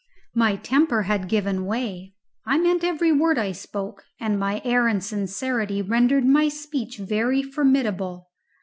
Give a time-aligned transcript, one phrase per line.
[0.33, 5.03] My temper had given way; I meant every word I spoke, and my air and
[5.03, 8.27] sincerity rendered my speech very formidable.